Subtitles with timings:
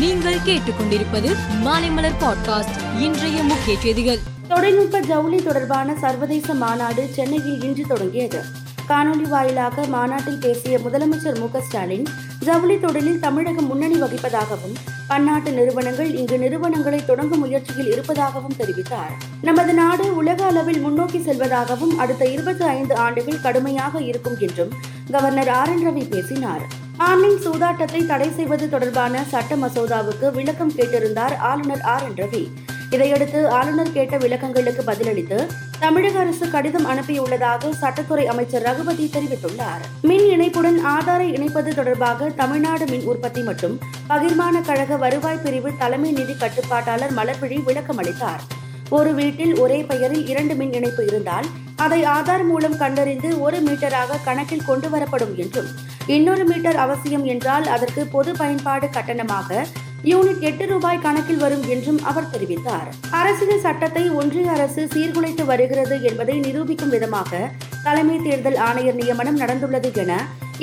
[0.00, 3.00] நீங்கள் கேட்டுக்கொண்டிருப்பது மாலைமலர் பாட்காஸ்ட்.
[3.00, 4.18] இன்றைய முக்கிய செய்திகள்.
[4.48, 8.42] தொழில்நுட்ப ஜவுளி தொடர்பான சர்வதேச மாநாடு சென்னையில் இன்று தொடங்கியது.
[8.88, 12.06] காணொலி வாயிலாக மாநாட்டில் பேசிய முதலமைச்சர் மு ஸ்டாலின்
[12.40, 14.76] ஜவுளி தொழிலில் தமிழகம் முன்னணி வகிப்பதாகவும்
[15.08, 19.14] பன்னாட்டு நிறுவனங்கள் இங்கு நிறுவனங்களை தொடங்கும் முயற்சியில் இருப்பதாகவும் தெரிவித்தார்.
[19.40, 24.72] நமது நாடு உலக அளவில் முன்னோக்கி செல்வதாகவும் அடுத்த இருபத்தி ஐந்து ஆண்டுகள் கடுமையாக இருக்கும் என்றும்
[25.10, 26.78] கவர்னர் ஆர் என் ரவி பேசினார்.
[27.08, 32.42] ஆன்லைன் சூதாட்டத்தை தடை செய்வது தொடர்பான சட்ட மசோதாவுக்கு விளக்கம் கேட்டிருந்தார் ஆளுநர் ஆர் என் ரவி.
[32.94, 35.38] இதையடுத்து ஆளுநர் கேட்ட விளக்கங்களுக்கு பதிலளித்து
[35.80, 39.82] தமிழக அரசு கடிதம் அனுப்பியுள்ளதாக சட்டத்துறை அமைச்சர் ரகுபதி தெரிவித்துள்ளார்.
[40.08, 43.76] மின் இணைப்புடன் ஆதாரை இணைப்பது தொடர்பாக தமிழ்நாடு மின் உற்பத்தி மற்றும்
[44.08, 48.44] பகிர்மான கழக வருவாய் பிரிவு தலைமை நிதி கட்டுப்பாட்டாளர் மலர்விழி விளக்கம் அளித்தார்
[48.90, 51.48] ஒரு வீட்டில் ஒரே பெயரில் இரண்டு மின் இணைப்பு இருந்தால்
[51.84, 55.70] அதை ஆதார் மூலம் கண்டறிந்து ஒரு மீட்டராக கணக்கில் கொண்டு வரப்படும் என்றும்
[56.14, 59.62] இன்னொரு மீட்டர் அவசியம் என்றால் அதற்கு பொது பயன்பாடு கட்டணமாக
[60.10, 62.88] யூனிட் எட்டு ரூபாய் கணக்கில் வரும் என்றும் அவர் தெரிவித்தார்.
[63.18, 67.40] அரசியல் சட்டத்தை ஒன்றிய அரசு சீர்குலைத்து வருகிறது என்பதை நிரூபிக்கும் விதமாக
[67.84, 70.14] தலைமை தேர்தல் ஆணையர் நியமனம் நடந்துள்ளது என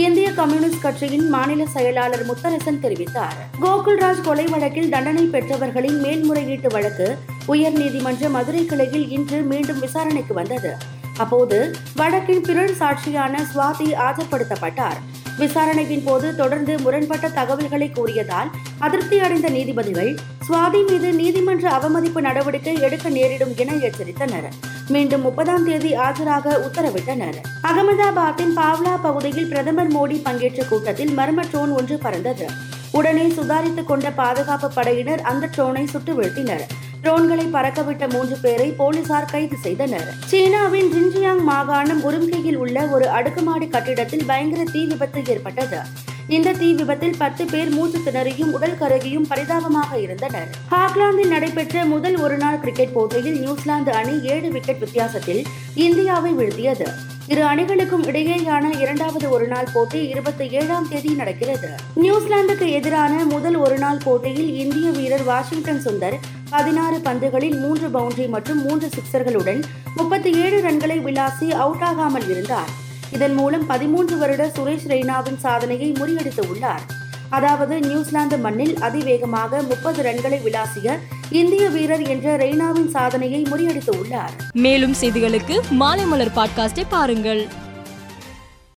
[0.05, 3.37] இந்திய கம்யூனிஸ்ட் கட்சியின் மாநில செயலாளர் முத்தரசன் தெரிவித்தார்.
[3.61, 7.07] கோகுல்ராஜ் கொலை வழக்கில் தண்டனை பெற்றவர்களின் மேல்முறையீட்டு வழக்கு
[7.53, 10.73] உயர்நீதிமன்ற மதுரை கிளையில் இன்று மீண்டும் விசாரணைக்கு வந்தது.
[11.17, 14.99] அப்போது வழக்கின் பிறர் சாட்சியான சுவாதி ஆஜர்படுத்தப்பட்டார்.
[15.37, 20.11] விசாரணையின் போது தொடர்ந்து முரண்பட்ட தகவல்களை கூறியதால் அதிருப்தி அடைந்த நீதிபதிகள்
[20.47, 24.47] சுவாதி மீது நீதிமன்ற அவமதிப்பு நடவடிக்கை எடுக்க நேரிடும் என எச்சரித்தனர்.
[24.87, 27.37] மீண்டும் முப்பதாம் தேதி ஆஜராக உத்தரவிட்டனர்.
[27.63, 32.47] அகமதாபாத்தின் பாவ்லா பகுதியில் பிரதமர் மோடி பங்கேற்ற கூட்டத்தில் மர்ம ட்ரோன் ஒன்று பறந்தது.
[32.91, 36.65] உடனே சுதாரித்துக் கொண்ட பாதுகாப்பு படையினர் அந்த ட்ரோனை சுட்டு வீழ்த்தினர்
[37.03, 40.13] ட்ரோன்களை பறக்கவிட்ட மூன்று பேரை போலீசார் கைது செய்தனர்.
[40.25, 45.79] சீனாவின் ஜின்ஜியாங் மாகாணம் உரும்கையில் உள்ள ஒரு அடுக்குமாடி கட்டிடத்தில் பயங்கர தீ விபத்து ஏற்பட்டது.
[46.27, 50.49] இந்த தீ விபத்தில் பத்து பேர் மூச்சு திணறியும் உடல் கருகியும் பரிதாபமாக இருந்தனர்.
[50.71, 56.87] ஹாக்லாந்தில் நடைபெற்ற முதல் ஒருநாள் கிரிக்கெட் போட்டியில் நியூசிலாந்து அணி ஏழு விக்கெட் வித்தியாசத்தில் இந்தியாவை வீழ்த்தியது.
[57.31, 61.69] இரு அணிகளுக்கும் இடையேயான இரண்டாவது ஒருநாள் போட்டி இருபத்தி ஏழாம் தேதி நடக்கிறது.
[61.95, 66.17] நியூசிலாந்துக்கு எதிரான முதல் ஒருநாள் போட்டியில் இந்திய வீரர் வாஷிங்டன் சுந்தர்
[66.49, 69.63] பதினாறு பந்துகளில் மூன்று பவுண்டரி மற்றும் மூன்று சிக்சர்களுடன்
[69.95, 72.69] முப்பத்தி ஏழு ரன்களை விளாசி அவுட் ஆகாமல் இருந்தார்.
[73.11, 76.81] இதன் மூலம் பதிமூன்று வருட சுரேஷ் ரெய்னாவின் சாதனையை முறியடித்து உள்ளார்
[77.29, 80.97] அதாவது நியூசிலாந்து மண்ணில் அதிவேகமாக முப்பது ரன்களை விளாசிய
[81.29, 84.31] இந்திய வீரர் என்ற ரெய்னாவின் சாதனையை முறியடித்து உள்ளார்.
[84.53, 87.47] மேலும் செய்திகளுக்கு மாலைமலர் பாட்காஸ்டை பாருங்கள்.